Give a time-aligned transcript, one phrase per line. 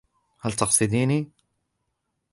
[0.39, 1.31] هل تقصديني؟